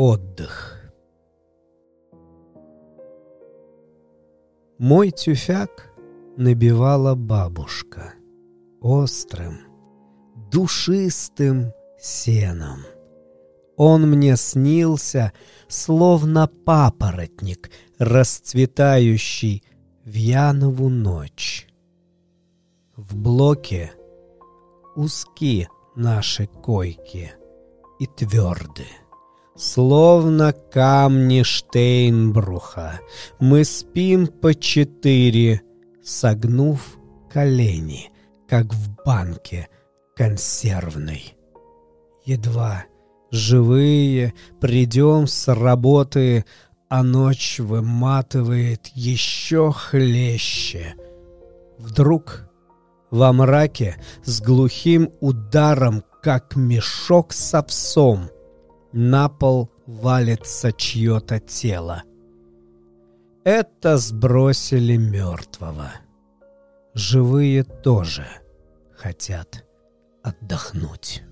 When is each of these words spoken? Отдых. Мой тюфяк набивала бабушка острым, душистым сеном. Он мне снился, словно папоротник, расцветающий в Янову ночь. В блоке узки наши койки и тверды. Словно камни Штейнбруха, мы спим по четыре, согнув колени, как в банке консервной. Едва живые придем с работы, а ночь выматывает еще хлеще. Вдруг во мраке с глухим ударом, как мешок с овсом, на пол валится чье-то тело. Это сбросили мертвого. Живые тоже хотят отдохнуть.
Отдых. 0.00 0.80
Мой 4.78 5.10
тюфяк 5.10 5.92
набивала 6.36 7.16
бабушка 7.16 8.12
острым, 8.80 9.58
душистым 10.52 11.72
сеном. 12.00 12.84
Он 13.76 14.08
мне 14.08 14.36
снился, 14.36 15.32
словно 15.66 16.46
папоротник, 16.46 17.68
расцветающий 17.98 19.64
в 20.04 20.14
Янову 20.14 20.90
ночь. 20.90 21.66
В 22.94 23.16
блоке 23.16 23.90
узки 24.94 25.68
наши 25.96 26.46
койки 26.46 27.32
и 27.98 28.06
тверды. 28.06 28.86
Словно 29.58 30.52
камни 30.52 31.42
Штейнбруха, 31.42 33.00
мы 33.40 33.64
спим 33.64 34.28
по 34.28 34.54
четыре, 34.54 35.62
согнув 36.00 36.96
колени, 37.28 38.12
как 38.48 38.72
в 38.72 38.94
банке 39.04 39.68
консервной. 40.14 41.34
Едва 42.24 42.84
живые 43.32 44.32
придем 44.60 45.26
с 45.26 45.52
работы, 45.52 46.44
а 46.88 47.02
ночь 47.02 47.58
выматывает 47.58 48.86
еще 48.94 49.72
хлеще. 49.72 50.94
Вдруг 51.78 52.48
во 53.10 53.32
мраке 53.32 53.96
с 54.22 54.40
глухим 54.40 55.10
ударом, 55.20 56.04
как 56.22 56.54
мешок 56.54 57.32
с 57.32 57.54
овсом, 57.54 58.30
на 58.92 59.28
пол 59.28 59.70
валится 59.86 60.72
чье-то 60.72 61.40
тело. 61.40 62.02
Это 63.44 63.96
сбросили 63.96 64.96
мертвого. 64.96 65.92
Живые 66.94 67.64
тоже 67.64 68.26
хотят 68.96 69.64
отдохнуть. 70.22 71.22